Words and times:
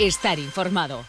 estar 0.00 0.38
informado. 0.38 1.04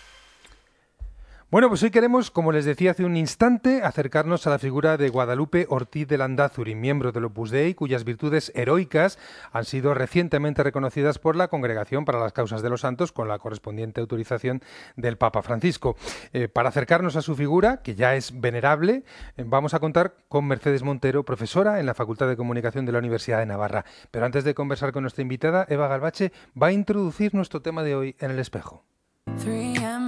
Bueno, 1.52 1.68
pues 1.68 1.82
hoy 1.82 1.90
queremos, 1.90 2.30
como 2.30 2.52
les 2.52 2.64
decía 2.64 2.92
hace 2.92 3.06
un 3.06 3.18
instante, 3.18 3.82
acercarnos 3.82 4.46
a 4.46 4.52
la 4.52 4.60
figura 4.60 4.98
de 4.98 5.10
Guadalupe 5.10 5.66
Ortiz 5.68 6.08
de 6.08 6.20
Landázuri, 6.20 6.76
miembro 6.76 7.12
del 7.12 7.26
Opus 7.26 7.50
Dei, 7.50 7.74
cuyas 7.74 8.04
virtudes 8.04 8.52
heroicas 8.54 9.18
han 9.52 9.66
sido 9.66 9.96
recientemente 9.96 10.62
reconocidas 10.62 11.18
por 11.18 11.36
la 11.36 11.48
Congregación 11.48 12.06
para 12.06 12.20
las 12.20 12.34
Causas 12.34 12.62
de 12.62 12.70
los 12.70 12.82
Santos 12.82 13.12
con 13.12 13.28
la 13.28 13.40
correspondiente 13.40 14.00
autorización 14.00 14.62
del 14.96 15.18
Papa 15.18 15.42
Francisco. 15.42 15.96
Eh, 16.34 16.50
para 16.50 16.70
acercarnos 16.70 17.16
a 17.16 17.24
su 17.24 17.36
figura, 17.36 17.78
que 17.78 17.96
ya 17.96 18.14
es 18.14 18.40
venerable, 18.40 19.04
eh, 19.36 19.44
vamos 19.44 19.74
a 19.74 19.80
contar 19.80 20.18
con 20.28 20.46
Mercedes 20.46 20.84
Montero, 20.84 21.26
profesora 21.26 21.80
en 21.80 21.88
la 21.88 21.96
Facultad 21.96 22.28
de 22.28 22.38
Comunicación 22.38 22.86
de 22.86 22.92
la 22.92 23.00
Universidad 23.00 23.40
de 23.40 23.48
Navarra. 23.48 23.86
Pero 24.12 24.24
antes 24.24 24.44
de 24.44 24.54
conversar 24.54 24.92
con 24.92 25.02
nuestra 25.02 25.24
invitada, 25.24 25.66
Eva 25.68 25.88
Galbache 25.88 26.32
va 26.62 26.68
a 26.68 26.74
introducir 26.74 27.34
nuestro 27.34 27.64
tema 27.64 27.82
de 27.82 27.96
hoy 27.96 28.16
en 28.20 28.30
el 28.30 28.38
espejo. 28.38 28.84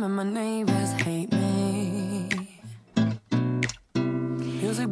and 0.04 0.16
my 0.16 0.24
neighbors 0.24 0.94
hate 1.04 1.32
me. 1.32 1.41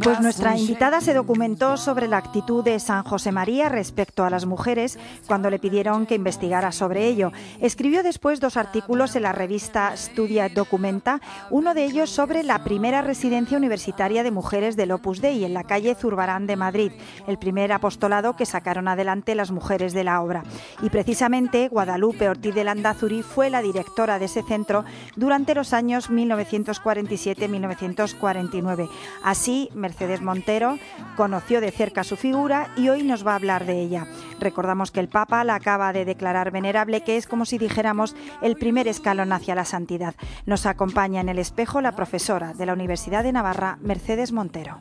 Pues 0.02 0.20
nuestra 0.20 0.58
invitada 0.58 1.00
se 1.00 1.14
documentó 1.14 1.78
sobre 1.78 2.08
la 2.08 2.18
actitud 2.18 2.64
de 2.64 2.80
San 2.80 3.04
José 3.04 3.32
María 3.32 3.70
respecto 3.70 4.26
a 4.26 4.30
las 4.30 4.46
mujeres 4.46 5.00
cuando 5.28 5.50
le 5.50 5.60
pidieron 5.60 6.06
que 6.06 6.16
investigara 6.16 6.72
sobre 6.72 7.08
ello. 7.08 7.32
Escribió 7.62 8.04
después 8.04 8.40
dos 8.40 8.58
artículos 8.58 9.16
en 9.16 9.24
la 9.24 9.32
revista 9.32 9.96
Studia 9.96 10.50
Documenta, 10.50 11.22
uno 11.50 11.74
de 11.74 11.86
ellos 11.86 12.10
sobre 12.10 12.44
la 12.44 12.64
primera 12.64 13.02
residencia 13.02 13.58
universitaria 13.58 14.24
de 14.24 14.32
mujeres 14.32 14.76
del 14.76 14.92
Opus 14.92 15.22
Dei 15.22 15.46
en 15.46 15.54
la 15.54 15.64
calle 15.64 15.96
Zurbarán 15.96 16.46
de 16.46 16.58
Madrid, 16.58 16.92
el 17.28 17.38
primer 17.38 17.72
apostolado 17.72 18.36
que 18.36 18.46
sacaron 18.46 18.88
adelante 18.88 19.36
las 19.36 19.52
mujeres 19.52 19.94
de 19.94 20.04
la 20.04 20.22
obra. 20.22 20.44
Y 20.82 20.90
precisamente 20.90 21.70
Guadalupe 21.70 22.28
Ortiz 22.28 22.54
de 22.54 22.66
Landazuri 22.66 23.24
fue 23.24 23.50
la 23.50 23.62
directora 23.62 24.20
de 24.20 24.26
ese 24.26 24.44
centro 24.44 24.84
durante 25.16 25.56
los 25.56 25.74
años 25.74 26.10
1947-1949. 26.10 28.90
Así, 29.24 29.69
Mercedes 29.74 30.22
Montero, 30.22 30.78
conoció 31.16 31.62
de 31.62 31.72
cerca 31.72 32.04
su 32.04 32.16
figura 32.16 32.70
y 32.76 32.90
hoy 32.90 33.04
nos 33.04 33.26
va 33.26 33.34
a 33.34 33.36
hablar 33.36 33.66
de 33.66 33.80
ella. 33.82 34.08
Recordamos 34.40 34.92
que 34.92 35.00
el 35.00 35.10
Papa 35.10 35.44
la 35.44 35.56
acaba 35.56 35.94
de 35.94 36.06
declarar 36.06 36.52
venerable, 36.52 37.02
que 37.02 37.18
es 37.18 37.28
como 37.28 37.46
si 37.46 37.58
dijéramos 37.58 38.16
el 38.42 38.56
primer 38.56 38.88
escalón 38.88 39.32
hacia 39.32 39.56
la 39.56 39.66
santidad. 39.66 40.16
Nos 40.46 40.66
acompaña 40.66 41.22
en 41.22 41.30
el 41.30 41.40
espejo 41.40 41.82
la 41.82 41.96
profesora 41.96 42.54
de 42.54 42.66
la 42.66 42.74
Universidad 42.74 43.24
de 43.24 43.32
Navarra, 43.32 43.78
Mercedes 43.82 44.32
Montero. 44.32 44.80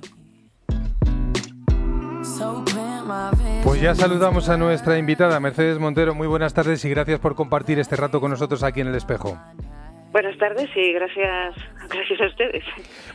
Pues 3.65 3.81
ya 3.81 3.95
saludamos 3.95 4.49
a 4.49 4.57
nuestra 4.57 4.99
invitada, 4.99 5.41
Mercedes 5.41 5.79
Montero. 5.79 6.15
Muy 6.15 6.27
buenas 6.27 6.55
tardes 6.55 6.85
y 6.85 6.91
gracias 6.91 7.21
por 7.21 7.35
compartir 7.35 7.79
este 7.79 7.97
rato 7.97 8.21
con 8.21 8.31
nosotros 8.31 8.63
aquí 8.63 8.81
en 8.81 8.89
el 8.89 8.95
espejo. 8.95 9.39
Buenas 10.21 10.39
tardes 10.39 10.69
y 10.75 10.93
gracias, 10.95 11.55
gracias 11.89 12.21
a 12.21 12.27
ustedes. 12.27 12.65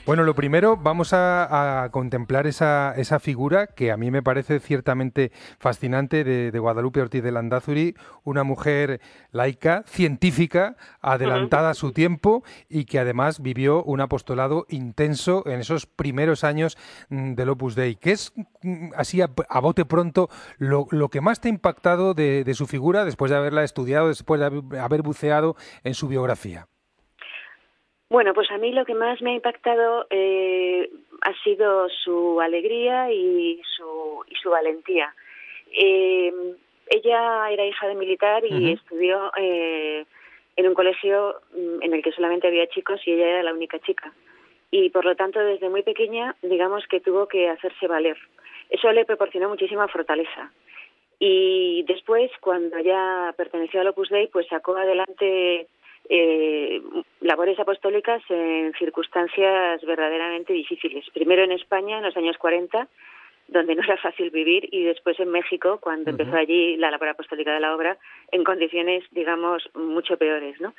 Bueno, 0.06 0.23
lo 0.23 0.34
primero, 0.36 0.78
vamos 0.78 1.12
a, 1.12 1.90
contemplar 1.92 2.48
esa, 2.48 2.94
esa, 2.95 3.20
figura 3.20 3.68
que 3.68 3.92
a 3.92 3.98
mí 3.98 4.10
me 4.10 4.23
parece 4.23 4.62
ciertamente 4.62 5.34
fascinante 5.60 6.23
de, 6.23 6.58
Guadalupe 6.58 7.02
Ortiz 7.02 7.22
de 7.22 7.34
Landazuri, 7.34 7.94
una 8.23 8.45
mujer 8.45 9.02
laica, 9.34 9.84
científica, 9.86 10.78
adelantada 11.02 11.72
a 11.72 11.73
su 11.73 11.92
tiempo 11.92 12.45
y 12.70 12.86
que 12.86 13.00
además 13.00 13.42
vivió 13.42 13.84
un 13.84 14.00
apostolado 14.00 14.66
intenso 14.70 15.44
en 15.45 15.60
esos 15.60 15.86
primeros 15.86 16.45
años 16.45 16.78
mm, 17.10 17.34
del 17.34 17.50
Opus 17.50 17.76
Dei. 17.76 17.98
¿Qué 17.98 18.12
es, 18.12 18.32
mm, 18.62 18.92
así 18.95 19.20
a, 19.22 19.28
bote 19.60 19.84
pronto, 19.84 20.30
lo, 20.58 20.88
que 21.10 21.20
más 21.20 21.42
te 21.42 21.50
ha 21.50 21.52
impactado 21.52 22.14
de, 22.14 22.45
de 22.45 22.54
su 22.54 22.66
figura 22.66 23.04
después 23.04 23.30
de 23.30 23.36
haberla 23.36 23.66
estudiado, 23.66 24.08
después 24.08 24.40
de 24.40 24.80
haber 24.80 25.02
buceado 25.02 25.58
en 25.84 25.95
su 25.95 26.08
biografía? 26.08 26.70
Bueno, 28.14 28.36
pues 28.36 28.52
a 28.52 28.59
mí 28.59 28.72
lo 28.72 28.86
que 28.86 28.94
más 28.94 29.19
me 29.23 29.31
ha 29.31 29.33
impactado 29.33 30.06
eh, 30.11 30.88
ha 31.22 31.33
sido 31.44 31.89
su 31.89 32.39
alegría 32.39 33.11
y 33.11 33.60
su, 33.76 34.23
y 34.30 34.36
su 34.36 34.52
valentía. 34.52 35.11
Eh, 35.71 36.32
ella 36.92 37.49
era 37.49 37.65
hija 37.65 37.88
de 37.88 37.95
militar 37.95 38.43
y 38.45 38.73
estudió 38.73 39.32
eh, 39.36 40.05
en 40.55 40.67
un 40.67 40.76
colegio 40.76 41.42
mm, 41.58 41.82
en 41.82 41.92
el 41.92 42.04
que 42.04 42.11
solamente 42.11 42.45
había 42.45 42.67
chicos 42.67 43.02
y 43.08 43.14
ella 43.14 43.30
era 43.30 43.42
la 43.42 43.54
única 43.54 43.80
chica. 43.80 44.14
Y 44.70 44.92
por 44.92 45.05
lo 45.05 45.15
tanto, 45.15 45.39
desde 45.39 45.70
muy 45.70 45.82
pequeña, 45.82 46.36
digamos 46.43 46.86
que 46.86 46.99
tuvo 46.99 47.27
que 47.27 47.49
hacerse 47.49 47.88
valer. 47.88 48.17
Eso 48.70 48.92
le 48.92 49.05
proporcionó 49.05 49.49
muchísima 49.49 49.88
fortaleza. 49.88 50.52
Y 51.17 51.83
después, 51.88 52.30
cuando 52.42 52.77
ya 52.77 53.33
perteneció 53.36 53.82
al 53.82 53.88
Opus 53.88 54.09
Dei, 54.09 54.27
pues 54.27 54.45
sacó 54.49 54.77
adelante 54.77 55.67
eh, 56.09 56.81
labores 57.21 57.59
apostólicas 57.59 58.21
en 58.30 58.73
circunstancias 58.73 59.81
verdaderamente 59.86 60.53
difíciles. 60.53 61.05
Primero 61.14 61.43
en 61.43 61.52
España, 61.52 61.97
en 61.97 62.03
los 62.03 62.17
años 62.17 62.37
40, 62.37 62.87
donde 63.47 63.75
no 63.75 63.83
era 63.83 63.97
fácil 63.97 64.30
vivir, 64.30 64.67
y 64.71 64.83
después 64.83 65.19
en 65.19 65.30
México, 65.30 65.80
cuando 65.81 66.09
empezó 66.09 66.36
allí 66.36 66.77
la 66.77 66.91
labor 66.91 67.09
apostólica 67.09 67.53
de 67.53 67.59
la 67.59 67.75
obra, 67.75 67.97
en 68.31 68.43
condiciones, 68.43 69.03
digamos, 69.11 69.69
mucho 69.75 70.17
peores. 70.17 70.59
¿no? 70.61 70.73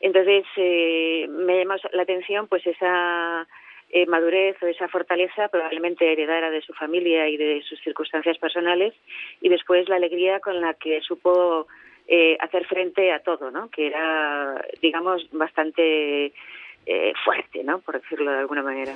Entonces, 0.00 0.44
eh, 0.56 1.26
me 1.28 1.58
llama 1.58 1.76
la 1.92 2.02
atención 2.02 2.46
pues 2.46 2.66
esa 2.66 3.46
eh, 3.90 4.06
madurez 4.06 4.56
o 4.62 4.66
esa 4.66 4.88
fortaleza 4.88 5.48
probablemente 5.48 6.12
heredada 6.12 6.50
de 6.50 6.62
su 6.62 6.72
familia 6.74 7.28
y 7.28 7.36
de 7.36 7.62
sus 7.62 7.80
circunstancias 7.80 8.38
personales, 8.38 8.94
y 9.40 9.48
después 9.48 9.88
la 9.88 9.96
alegría 9.96 10.40
con 10.40 10.60
la 10.60 10.74
que 10.74 11.00
supo 11.00 11.66
eh, 12.12 12.36
hacer 12.40 12.66
frente 12.66 13.12
a 13.12 13.20
todo, 13.20 13.52
¿no? 13.52 13.70
Que 13.70 13.86
era, 13.86 14.60
digamos, 14.82 15.28
bastante 15.30 16.32
eh, 16.92 17.12
fuerte, 17.24 17.62
¿no? 17.62 17.78
Por 17.78 18.00
decirlo 18.00 18.32
de 18.32 18.38
alguna 18.40 18.64
manera. 18.64 18.94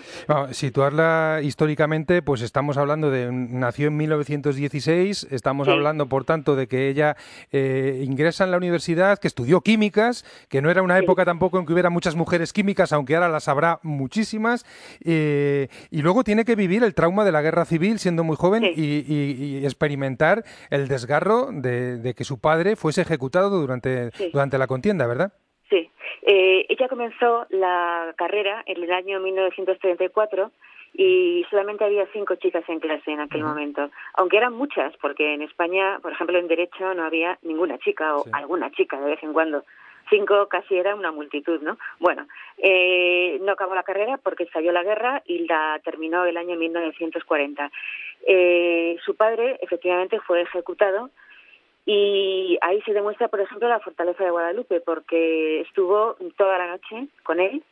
situarla 0.51 1.39
históricamente, 1.45 2.23
pues 2.23 2.43
estamos 2.43 2.77
hablando 2.77 3.09
de 3.09 3.31
nació 3.31 3.87
en 3.87 3.97
1916, 3.97 5.29
estamos 5.31 5.69
hablando, 5.69 6.09
por 6.09 6.25
tanto, 6.25 6.57
de 6.57 6.67
que 6.67 6.89
ella 6.89 7.17
eh, 7.53 8.03
ingresa 8.05 8.43
en 8.43 8.51
la 8.51 8.57
universidad, 8.57 9.21
que 9.21 9.29
estudió 9.29 9.61
químicas, 9.61 10.25
que 10.49 10.61
no 10.61 10.73
era 10.73 10.83
una 10.83 10.99
época 10.99 11.25
tampoco 11.25 11.61
en 11.61 11.67
que 11.67 11.73
hubiera 11.73 11.89
muchas 11.89 12.17
mujeres 12.17 12.53
químicas, 12.53 12.93
aunque 12.93 13.15
ahora 13.15 13.29
las 13.29 13.47
habrá 13.47 13.79
muchísimas, 13.85 14.67
eh, 15.05 15.69
y 15.93 16.03
luego 16.03 16.25
tiene 16.25 16.45
que 16.45 16.57
vivir 16.57 16.83
el 16.83 16.97
trauma 16.97 17.25
de 17.25 17.31
la 17.31 17.43
guerra 17.43 17.65
civil 17.65 18.01
siendo 18.01 18.25
muy 18.25 18.35
joven 18.35 18.65
y, 18.65 19.65
experimentar 19.65 20.45
el 20.71 20.89
desgarro 20.89 21.51
de, 21.53 22.13
que 22.17 22.25
su 22.25 22.41
padre 22.41 22.75
fuese 22.75 23.03
ejecutado 23.03 23.51
durante, 23.51 24.11
durante 24.33 24.59
la 24.59 24.67
contienda, 24.67 25.07
¿verdad? 25.07 25.33
Eh, 26.23 26.67
ella 26.69 26.89
comenzó 26.89 27.47
la 27.51 28.15
carrera 28.17 28.63
en 28.67 28.83
el 28.83 28.93
año 28.93 29.21
1934 29.21 30.51
y 30.95 31.45
solamente 31.51 31.85
había 31.85 32.07
cinco 32.13 32.37
chicas 32.37 32.65
en 32.69 32.79
clase 32.79 33.11
en 33.11 33.21
aquel 33.21 33.43
momento, 33.43 33.91
aunque 34.15 34.37
eran 34.37 34.55
muchas, 34.55 34.97
porque 34.99 35.35
en 35.35 35.43
España, 35.43 35.99
por 36.01 36.13
ejemplo, 36.13 36.39
en 36.39 36.47
Derecho 36.47 36.95
no 36.95 37.05
había 37.05 37.37
ninguna 37.43 37.79
chica 37.79 38.17
o 38.17 38.25
alguna 38.33 38.71
chica 38.71 39.01
de 39.01 39.11
vez 39.11 39.23
en 39.23 39.33
cuando. 39.33 39.65
Cinco 40.11 40.49
casi 40.49 40.77
era 40.77 40.95
una 40.95 41.11
multitud, 41.11 41.61
¿no? 41.63 41.79
Bueno, 41.99 42.27
eh, 42.59 43.39
no 43.43 43.53
acabó 43.53 43.75
la 43.75 43.83
carrera 43.83 44.19
porque 44.19 44.45
estalló 44.45 44.71
la 44.71 44.83
guerra 44.83 45.23
y 45.25 45.47
la 45.47 45.81
terminó 45.83 46.27
el 46.27 46.37
año 46.37 46.57
1940. 46.57 47.71
Eh, 48.27 48.97
su 49.05 49.17
padre, 49.17 49.59
efectivamente, 49.63 50.21
fue 50.21 50.43
ejecutado 50.43 51.11
y 51.87 52.59
ahí 52.63 52.81
se 52.83 52.93
demuestra, 52.93 53.29
por 53.29 53.41
ejemplo, 53.41 53.69
la 53.69 53.81
fortaleza 53.81 54.25
de 54.25 54.31
Guadalupe, 54.31 54.81
porque 54.81 55.61
estuvo 55.61 56.17
toda 56.37 56.59
la 56.59 56.69
noche 56.69 57.09
con 57.23 57.41
él, 57.41 57.63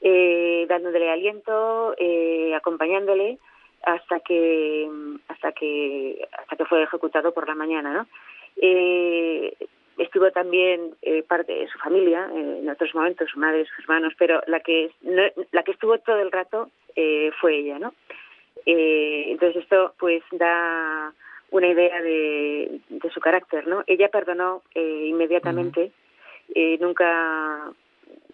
eh, 0.00 0.66
dándole 0.68 1.10
aliento, 1.10 1.94
eh, 1.98 2.54
acompañándole 2.54 3.38
hasta 3.82 4.20
que 4.20 4.88
hasta 5.28 5.52
que 5.52 6.26
hasta 6.32 6.56
que 6.56 6.64
fue 6.64 6.82
ejecutado 6.82 7.32
por 7.32 7.48
la 7.48 7.54
mañana, 7.54 7.92
¿no? 7.92 8.06
Eh, 8.60 9.54
estuvo 9.98 10.30
también 10.30 10.94
eh, 11.02 11.22
parte 11.22 11.52
de 11.52 11.68
su 11.68 11.78
familia 11.78 12.28
eh, 12.34 12.58
en 12.62 12.70
otros 12.70 12.94
momentos, 12.94 13.28
su 13.30 13.38
madre, 13.38 13.66
sus 13.66 13.84
hermanos, 13.84 14.14
pero 14.18 14.40
la 14.46 14.60
que 14.60 14.90
la 15.52 15.62
que 15.62 15.72
estuvo 15.72 15.98
todo 15.98 16.20
el 16.20 16.32
rato 16.32 16.70
eh, 16.96 17.30
fue 17.40 17.58
ella, 17.58 17.78
¿no? 17.78 17.92
Eh, 18.66 19.26
entonces 19.28 19.62
esto 19.62 19.94
pues 19.98 20.22
da 20.32 21.12
una 21.50 21.68
idea 21.68 22.02
de, 22.02 22.80
de 22.87 22.87
su 23.18 23.20
carácter, 23.20 23.66
¿no? 23.66 23.82
Ella 23.86 24.08
perdonó 24.08 24.62
eh, 24.74 25.06
inmediatamente, 25.06 25.90
eh, 26.54 26.78
nunca 26.80 27.72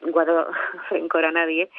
guardó 0.02 0.46
rencor 0.90 1.24
a 1.24 1.32
nadie 1.32 1.70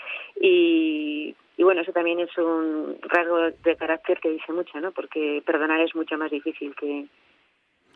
y, 0.42 1.36
y 1.56 1.64
bueno, 1.64 1.82
eso 1.82 1.92
también 1.92 2.20
es 2.20 2.36
un 2.38 2.98
rasgo 3.04 3.52
de 3.64 3.76
carácter 3.76 4.20
que 4.20 4.32
dice 4.32 4.52
mucho, 4.52 4.80
¿no? 4.80 4.92
Porque 4.92 5.44
perdonar 5.46 5.80
es 5.82 5.96
mucho 5.96 6.18
más 6.18 6.32
difícil 6.32 6.76
que, 6.76 7.06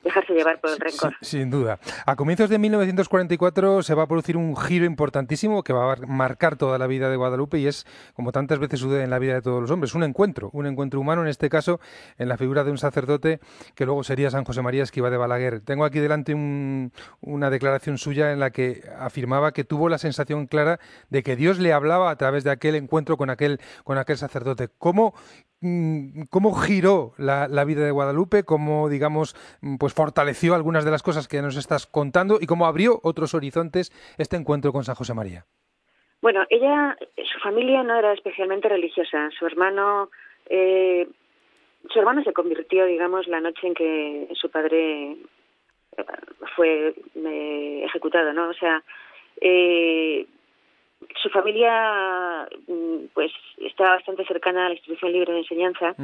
dejarse 0.04 0.34
llevar 0.34 0.60
por 0.60 0.72
el 0.72 0.80
rencor. 0.80 1.16
sin 1.22 1.50
duda. 1.50 1.80
A 2.06 2.16
comienzos 2.16 2.50
de 2.50 2.57
1944 2.60 3.84
se 3.84 3.94
va 3.94 4.04
a 4.04 4.07
producir 4.07 4.38
un 4.38 4.56
giro 4.56 4.86
importantísimo 4.86 5.63
que 5.63 5.74
va 5.74 5.94
a 5.94 5.96
marcar 6.07 6.56
toda 6.56 6.78
la 6.78 6.88
vida 6.88 7.10
de 7.10 7.16
Guadalupe 7.16 7.60
y 7.60 7.68
es, 7.68 7.86
como 8.13 8.31
tantas 8.31 8.60
veces 8.60 8.80
sucede 8.80 9.04
en 9.04 9.10
la 9.10 9.19
vida 9.19 9.34
de 9.34 9.42
todos 9.42 9.62
los 9.62 9.72
hombres, 9.72 9.94
un 9.96 10.04
encuentro, 10.04 10.50
un 10.54 10.66
encuentro 10.66 11.00
humano, 11.00 11.22
en 11.22 11.28
este 11.28 11.50
caso, 11.50 11.80
en 12.18 12.30
la 12.30 12.38
figura 12.38 12.63
de 12.63 12.72
un 12.72 12.78
sacerdote 12.78 13.40
que 13.75 13.86
luego 13.86 14.04
sería 14.04 14.30
San 14.30 14.44
José 14.44 14.62
María 14.62 14.84
Esquiva 14.84 15.10
de 15.10 15.18
Balaguer. 15.18 15.62
Tengo 15.62 15.86
aquí 15.86 16.00
delante 16.00 16.34
una 17.22 17.50
declaración 17.50 17.98
suya 17.98 18.31
en 18.31 18.40
la 18.40 18.51
que 18.51 18.84
afirmaba 18.98 19.51
que 19.51 19.63
tuvo 19.63 19.90
la 19.90 19.98
sensación 19.98 20.48
clara 20.48 20.80
de 21.10 21.24
que 21.24 21.36
Dios 21.36 21.60
le 21.60 21.74
hablaba 21.74 22.10
a 22.10 22.16
través 22.16 22.44
de 22.44 22.51
aquel 22.51 22.75
encuentro 22.75 23.18
con 23.18 23.30
aquel, 23.30 23.60
con 23.84 23.98
aquel 23.98 24.18
sacerdote. 24.18 24.69
¿Cómo, 24.78 25.13
cómo 26.29 26.53
giró 26.53 27.13
la, 27.17 27.47
vida 27.65 27.83
de 27.83 27.91
Guadalupe, 27.91 28.44
cómo, 28.44 28.88
digamos, 28.88 29.35
mm, 29.61 29.77
pues 29.77 29.94
fortaleció 29.94 30.56
algunas 30.56 30.85
de 30.85 30.91
las 30.91 31.03
cosas 31.03 31.27
que 31.27 31.41
nos 31.41 31.57
estás 31.57 31.85
contando 31.85 32.38
y 32.39 32.45
cómo 32.45 32.65
abrió 32.65 33.00
otros 33.03 33.33
horizontes 33.33 33.91
este 34.17 34.38
encuentro 34.38 34.71
con 34.71 34.83
San 34.83 34.95
José 34.95 35.13
María. 35.13 35.45
Bueno, 36.21 36.45
ella, 36.50 36.97
su 37.31 37.39
familia 37.39 37.83
no 37.83 37.97
era 37.97 38.13
especialmente 38.13 38.69
religiosa. 38.69 39.29
Su 39.38 39.45
hermano, 39.45 40.09
eh, 40.50 41.07
su 41.89 42.00
hermano 42.00 42.23
se 42.23 42.33
convirtió, 42.33 42.85
digamos, 42.85 43.27
la 43.27 43.41
noche 43.41 43.67
en 43.67 43.73
que 43.73 44.27
su 44.33 44.50
padre 44.50 45.12
eh, 45.12 46.05
fue 46.55 46.94
eh, 47.15 47.83
ejecutado, 47.85 48.33
¿no? 48.33 48.50
O 48.50 48.53
sea, 48.53 48.83
su 51.21 51.29
familia 51.29 52.47
mm, 52.67 53.07
pues 53.13 53.31
estaba 53.57 53.95
bastante 53.95 54.25
cercana 54.25 54.65
a 54.65 54.69
la 54.69 54.75
institución 54.75 55.11
libre 55.11 55.33
de 55.33 55.39
enseñanza. 55.39 55.95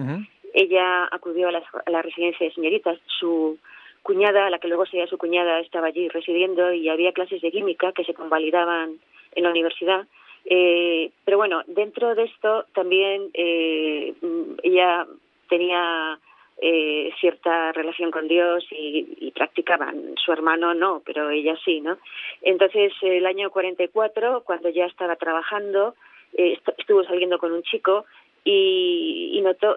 Ella 0.53 1.05
acudió 1.11 1.49
a 1.49 1.51
la, 1.51 2.01
residencia 2.01 2.47
de 2.47 2.53
señoritas. 2.53 2.97
Su 3.19 3.57
cuñada, 4.03 4.49
la 4.49 4.59
que 4.59 4.67
luego 4.67 4.85
sería 4.85 5.07
su 5.07 5.17
cuñada, 5.17 5.59
estaba 5.59 5.87
allí 5.87 6.07
residiendo 6.09 6.71
y 6.71 6.89
había 6.89 7.11
clases 7.11 7.41
de 7.41 7.51
química 7.51 7.91
que 7.91 8.03
se 8.03 8.13
convalidaban 8.13 8.99
en 9.33 9.43
la 9.43 9.49
universidad. 9.49 10.05
Eh, 10.45 11.11
pero 11.25 11.37
bueno, 11.37 11.63
dentro 11.67 12.13
de 12.13 12.23
esto 12.23 12.65
también 12.73 13.29
eh, 13.33 14.13
mm, 14.21 14.59
ella 14.63 15.07
tenía 15.49 16.19
eh, 16.61 17.11
cierta 17.19 17.73
relación 17.73 18.11
con 18.11 18.27
Dios 18.27 18.65
y, 18.71 19.31
practicaban. 19.31 20.15
Su 20.23 20.31
hermano 20.31 20.73
no, 20.73 21.01
pero 21.05 21.29
ella 21.29 21.57
sí, 21.65 21.81
¿no? 21.81 21.97
Entonces, 22.41 22.93
el 23.01 23.25
año 23.25 23.49
44, 23.49 24.43
cuando 24.45 24.69
ya 24.69 24.85
estaba 24.85 25.17
trabajando, 25.17 25.95
eh, 26.33 26.57
estuvo 26.77 27.03
saliendo 27.03 27.37
con 27.37 27.51
un 27.51 27.63
chico 27.63 28.05
y, 28.45 29.41
notó, 29.43 29.75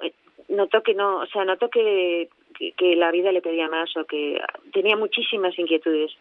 notó 0.48 0.82
que 0.82 0.94
no, 0.94 1.18
o 1.18 1.26
sea, 1.26 1.44
notó 1.44 1.68
que, 1.68 2.28
que, 2.76 2.94
la 2.94 3.10
vida 3.10 3.32
le 3.32 3.42
pedía 3.42 3.68
más 3.68 3.96
o 3.96 4.04
que 4.04 4.40
tenía 4.72 4.96
muchísimas 4.96 5.58
inquietudes 5.58 6.12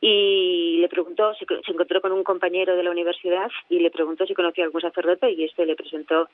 y 0.00 0.78
le 0.80 0.88
preguntó, 0.88 1.32
se, 1.34 1.46
se, 1.46 1.70
encontró 1.70 2.00
con 2.00 2.10
un 2.10 2.24
compañero 2.24 2.74
de 2.74 2.82
la 2.82 2.90
universidad 2.90 3.50
y 3.68 3.78
le 3.78 3.90
preguntó 3.92 4.26
si 4.26 4.34
conocía 4.34 4.64
algún 4.64 4.80
sacerdote 4.80 5.30
y 5.30 5.44
este 5.44 5.64
le 5.64 5.76
presentó 5.76 6.28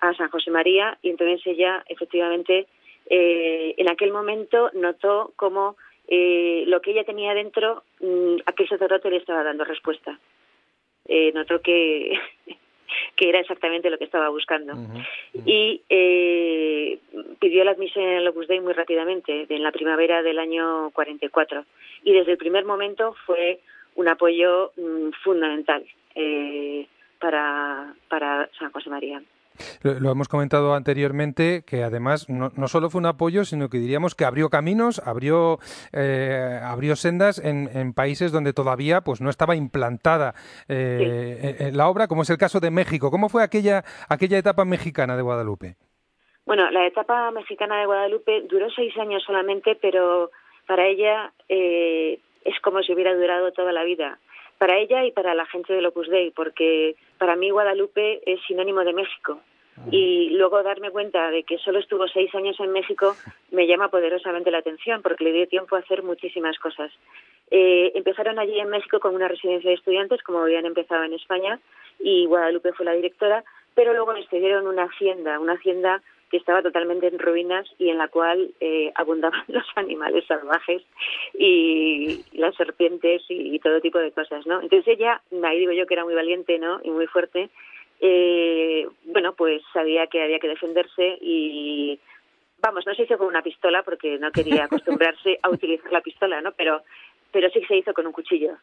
a 0.00 0.14
San 0.14 0.30
José 0.30 0.52
María 0.52 0.96
y 1.02 1.10
entonces 1.10 1.44
ella 1.46 1.82
efectivamente 1.88 2.68
eh, 3.08 3.74
en 3.76 3.88
aquel 3.88 4.12
momento 4.12 4.70
notó 4.74 5.32
cómo 5.36 5.76
eh, 6.08 6.64
lo 6.66 6.80
que 6.80 6.92
ella 6.92 7.04
tenía 7.04 7.34
dentro, 7.34 7.84
mm, 8.00 8.36
aquel 8.46 8.68
sacerdote 8.68 9.10
le 9.10 9.18
estaba 9.18 9.42
dando 9.42 9.64
respuesta. 9.64 10.18
Eh, 11.06 11.32
notó 11.34 11.60
que, 11.60 12.18
que 13.16 13.28
era 13.28 13.40
exactamente 13.40 13.90
lo 13.90 13.98
que 13.98 14.04
estaba 14.04 14.28
buscando. 14.28 14.74
Y 15.44 15.82
eh, 15.88 16.98
pidió 17.38 17.64
la 17.64 17.72
admisión 17.72 18.04
en 18.04 18.18
el 18.18 18.28
Opus 18.28 18.48
Dei 18.48 18.60
muy 18.60 18.72
rápidamente, 18.72 19.46
en 19.48 19.62
la 19.62 19.72
primavera 19.72 20.22
del 20.22 20.38
año 20.38 20.90
44. 20.92 21.64
Y 22.04 22.12
desde 22.12 22.32
el 22.32 22.38
primer 22.38 22.64
momento 22.64 23.14
fue 23.26 23.60
un 23.96 24.08
apoyo 24.08 24.72
mm, 24.76 25.10
fundamental 25.24 25.84
eh, 26.14 26.86
para, 27.18 27.94
para 28.08 28.48
San 28.58 28.70
José 28.70 28.90
María. 28.90 29.22
Lo, 29.82 30.10
hemos 30.10 30.28
comentado 30.28 30.74
anteriormente, 30.74 31.62
que 31.66 31.82
además 31.82 32.28
no, 32.28 32.50
solo 32.68 32.90
fue 32.90 33.00
un 33.00 33.06
apoyo, 33.06 33.44
sino 33.44 33.68
que 33.68 33.78
diríamos 33.78 34.14
que 34.14 34.24
abrió 34.24 34.48
caminos, 34.48 35.00
abrió, 35.04 35.58
eh, 35.92 36.60
abrió 36.62 36.96
sendas 36.96 37.38
en, 37.38 37.68
en, 37.74 37.94
países 37.94 38.32
donde 38.32 38.52
todavía 38.52 39.00
pues 39.00 39.20
no 39.20 39.30
estaba 39.30 39.56
implantada 39.56 40.34
eh, 40.68 41.70
la 41.72 41.88
obra, 41.88 42.08
como 42.08 42.22
es 42.22 42.30
el 42.30 42.38
caso 42.38 42.60
de 42.60 42.70
México. 42.70 43.10
¿Cómo 43.10 43.28
fue 43.28 43.42
aquella, 43.42 43.84
aquella 44.08 44.38
etapa 44.38 44.64
mexicana 44.64 45.16
de 45.16 45.22
Guadalupe? 45.22 45.76
Bueno, 46.48 46.70
la 46.70 46.86
etapa 46.86 47.30
mexicana 47.30 47.78
de 47.78 47.84
Guadalupe 47.84 48.42
duró 48.48 48.70
seis 48.70 48.96
años 48.96 49.22
solamente, 49.22 49.76
pero 49.80 50.30
para 50.66 50.86
ella 50.86 51.32
eh, 51.48 52.20
es 52.42 52.58
como 52.60 52.82
si 52.82 52.94
hubiera 52.94 53.14
durado 53.14 53.52
toda 53.52 53.70
la 53.70 53.84
vida 53.84 54.18
para 54.58 54.78
ella 54.78 55.04
y 55.04 55.12
para 55.12 55.34
la 55.34 55.46
gente 55.46 55.72
del 55.72 55.86
Opus 55.86 56.08
Dei, 56.08 56.30
porque 56.32 56.96
para 57.18 57.36
mí 57.36 57.50
Guadalupe 57.50 58.20
es 58.26 58.40
sinónimo 58.46 58.84
de 58.84 58.92
México. 58.92 59.40
Y 59.92 60.30
luego 60.30 60.62
darme 60.64 60.90
cuenta 60.90 61.30
de 61.30 61.44
que 61.44 61.56
solo 61.58 61.78
estuvo 61.78 62.08
seis 62.08 62.34
años 62.34 62.58
en 62.58 62.72
México 62.72 63.14
me 63.52 63.66
llama 63.68 63.88
poderosamente 63.88 64.50
la 64.50 64.58
atención 64.58 65.02
porque 65.02 65.22
le 65.22 65.32
dio 65.32 65.46
tiempo 65.46 65.76
a 65.76 65.78
hacer 65.78 66.02
muchísimas 66.02 66.58
cosas. 66.58 66.90
Eh, 67.50 67.92
empezaron 67.94 68.38
allí 68.38 68.58
en 68.58 68.68
México 68.68 68.98
con 69.00 69.14
una 69.14 69.28
residencia 69.28 69.70
de 69.70 69.76
estudiantes, 69.76 70.22
como 70.22 70.40
habían 70.40 70.66
empezado 70.66 71.04
en 71.04 71.14
España, 71.14 71.60
y 72.00 72.26
Guadalupe 72.26 72.72
fue 72.72 72.86
la 72.86 72.92
directora, 72.92 73.44
pero 73.74 73.94
luego 73.94 74.12
les 74.12 74.28
cedieron 74.28 74.66
una 74.66 74.84
hacienda, 74.84 75.38
una 75.38 75.54
hacienda 75.54 76.02
que 76.30 76.36
estaba 76.36 76.62
totalmente 76.62 77.06
en 77.06 77.18
ruinas 77.18 77.66
y 77.78 77.90
en 77.90 77.98
la 77.98 78.08
cual 78.08 78.50
eh, 78.60 78.92
abundaban 78.94 79.42
los 79.48 79.64
animales 79.76 80.24
salvajes 80.26 80.82
y 81.34 82.24
las 82.32 82.54
serpientes 82.56 83.22
y, 83.28 83.58
todo 83.58 83.80
tipo 83.80 83.98
de 83.98 84.12
cosas, 84.12 84.46
¿no? 84.46 84.60
Entonces 84.60 84.86
ella, 84.88 85.20
ahí 85.42 85.58
digo 85.58 85.72
yo 85.72 85.86
que 85.86 85.94
era 85.94 86.04
muy 86.04 86.14
valiente, 86.14 86.58
¿no? 86.58 86.80
Y 86.84 86.90
muy 86.90 87.06
fuerte. 87.06 87.50
Eh, 88.00 88.86
bueno, 89.04 89.32
pues 89.32 89.62
sabía 89.72 90.06
que 90.06 90.22
había 90.22 90.38
que 90.38 90.48
defenderse 90.48 91.18
y 91.20 91.98
vamos, 92.62 92.86
no 92.86 92.94
se 92.94 93.02
hizo 93.02 93.18
con 93.18 93.26
una 93.26 93.42
pistola 93.42 93.82
porque 93.82 94.18
no 94.18 94.30
quería 94.30 94.64
acostumbrarse 94.70 95.38
a 95.42 95.50
utilizar 95.50 95.92
la 95.92 96.00
pistola, 96.00 96.40
¿no? 96.40 96.52
Pero 96.52 96.82
pero 97.30 97.50
sí 97.50 97.62
se 97.66 97.76
hizo 97.76 97.92
con 97.92 98.06
un 98.06 98.12
cuchillo. 98.12 98.56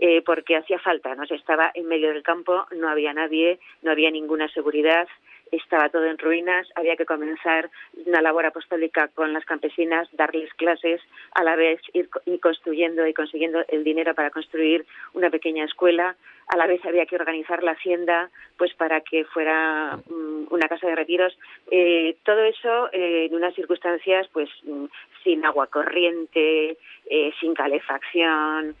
Eh, 0.00 0.22
porque 0.22 0.56
hacía 0.56 0.78
falta, 0.78 1.12
¿no? 1.16 1.26
Se 1.26 1.34
estaba 1.34 1.72
en 1.74 1.86
medio 1.86 2.10
del 2.10 2.22
campo, 2.22 2.66
no 2.76 2.88
había 2.88 3.12
nadie, 3.12 3.58
no 3.82 3.90
había 3.90 4.12
ninguna 4.12 4.48
seguridad, 4.48 5.08
estaba 5.52 5.88
todo 5.88 6.06
en 6.06 6.18
ruinas, 6.18 6.66
había 6.74 6.96
que 6.96 7.06
comenzar 7.06 7.70
una 8.06 8.22
labor 8.22 8.46
apostólica 8.46 9.08
con 9.08 9.32
las 9.32 9.44
campesinas, 9.44 10.08
darles 10.12 10.52
clases, 10.54 11.00
a 11.34 11.44
la 11.44 11.56
vez 11.56 11.80
ir, 11.92 12.08
construyendo 12.40 13.06
y 13.06 13.14
consiguiendo 13.14 13.64
el 13.68 13.84
dinero 13.84 14.14
para 14.14 14.30
construir 14.30 14.84
una 15.14 15.30
pequeña 15.30 15.64
escuela, 15.64 16.16
a 16.48 16.56
la 16.56 16.66
vez 16.66 16.84
había 16.84 17.06
que 17.06 17.16
organizar 17.16 17.62
la 17.62 17.72
hacienda 17.72 18.30
pues 18.56 18.72
para 18.74 19.00
que 19.02 19.24
fuera 19.24 19.98
mm, 20.08 20.46
una 20.50 20.68
casa 20.68 20.86
de 20.86 20.96
retiros. 20.96 21.38
Eh, 21.70 22.16
todo 22.24 22.42
eso 22.42 22.88
eh, 22.92 23.26
en 23.26 23.34
unas 23.34 23.54
circunstancias 23.54 24.28
pues 24.32 24.48
mm, 24.64 24.86
sin 25.22 25.44
agua 25.44 25.66
corriente 25.66 26.78
eh, 27.10 27.32
sin 27.40 27.54
calefacción 27.54 28.74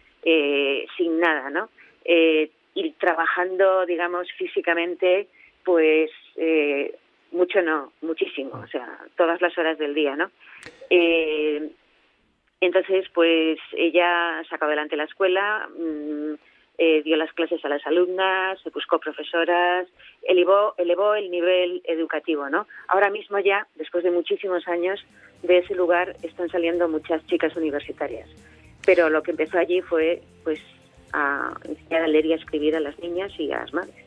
sin 0.96 1.20
nada 1.20 1.48
no 1.48 1.70
y 2.04 2.90
trabajando 2.98 3.86
digamos 3.86 4.30
físicamente 4.32 5.28
pues 5.64 6.10
eh, 6.36 6.94
mucho 7.32 7.60
no, 7.62 7.92
muchísimo, 8.02 8.52
o 8.54 8.66
sea, 8.66 8.98
todas 9.16 9.40
las 9.40 9.56
horas 9.58 9.78
del 9.78 9.94
día, 9.94 10.16
¿no? 10.16 10.30
Eh, 10.90 11.70
entonces, 12.60 13.06
pues 13.14 13.58
ella 13.76 14.42
sacó 14.48 14.64
adelante 14.64 14.96
la 14.96 15.04
escuela, 15.04 15.68
mm, 15.78 16.34
eh, 16.78 17.02
dio 17.02 17.16
las 17.16 17.32
clases 17.32 17.64
a 17.64 17.68
las 17.68 17.84
alumnas, 17.86 18.60
se 18.62 18.70
buscó 18.70 18.98
profesoras, 18.98 19.88
elevó, 20.22 20.74
elevó 20.78 21.14
el 21.14 21.30
nivel 21.30 21.82
educativo, 21.84 22.48
¿no? 22.48 22.66
Ahora 22.88 23.10
mismo 23.10 23.38
ya, 23.38 23.66
después 23.74 24.04
de 24.04 24.10
muchísimos 24.10 24.66
años, 24.68 25.04
de 25.42 25.58
ese 25.58 25.74
lugar 25.74 26.16
están 26.22 26.48
saliendo 26.48 26.88
muchas 26.88 27.24
chicas 27.26 27.56
universitarias. 27.56 28.28
Pero 28.86 29.08
lo 29.10 29.22
que 29.22 29.32
empezó 29.32 29.58
allí 29.58 29.80
fue, 29.82 30.22
pues, 30.44 30.60
a 31.12 31.52
enseñar 31.64 32.02
a 32.02 32.08
leer 32.08 32.26
y 32.26 32.32
a 32.32 32.36
escribir 32.36 32.76
a 32.76 32.80
las 32.80 32.98
niñas 32.98 33.32
y 33.38 33.50
a 33.52 33.58
las 33.58 33.72
madres. 33.72 34.06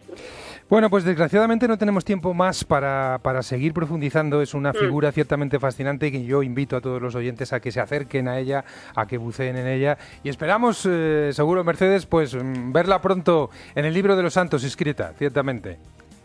Bueno, 0.71 0.89
pues 0.89 1.03
desgraciadamente 1.03 1.67
no 1.67 1.77
tenemos 1.77 2.05
tiempo 2.05 2.33
más 2.33 2.63
para, 2.63 3.19
para 3.21 3.43
seguir 3.43 3.73
profundizando. 3.73 4.41
Es 4.41 4.53
una 4.53 4.71
mm. 4.71 4.75
figura 4.75 5.11
ciertamente 5.11 5.59
fascinante 5.59 6.07
y 6.07 6.13
que 6.13 6.23
yo 6.23 6.43
invito 6.43 6.77
a 6.77 6.81
todos 6.81 7.01
los 7.01 7.13
oyentes 7.13 7.51
a 7.51 7.59
que 7.59 7.73
se 7.73 7.81
acerquen 7.81 8.29
a 8.29 8.39
ella, 8.39 8.63
a 8.95 9.05
que 9.05 9.17
buceen 9.17 9.57
en 9.57 9.67
ella. 9.67 9.97
Y 10.23 10.29
esperamos, 10.29 10.87
eh, 10.89 11.31
seguro, 11.33 11.65
Mercedes, 11.65 12.05
pues 12.05 12.33
mm, 12.33 12.71
verla 12.71 13.01
pronto 13.01 13.49
en 13.75 13.83
el 13.83 13.93
libro 13.93 14.15
de 14.15 14.23
los 14.23 14.31
santos 14.31 14.63
escrita, 14.63 15.11
ciertamente. 15.17 15.77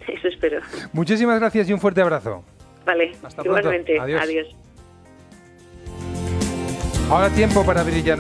Eso 0.07 0.29
espero. 0.29 0.61
Muchísimas 0.93 1.41
gracias 1.41 1.69
y 1.69 1.73
un 1.73 1.81
fuerte 1.81 2.03
abrazo. 2.03 2.45
Vale, 2.85 3.17
Hasta 3.25 3.43
igualmente. 3.45 3.99
Adiós. 3.99 4.47
Ahora 7.11 7.31
tiempo 7.31 7.67
para 7.67 7.83
brillar. 7.83 8.15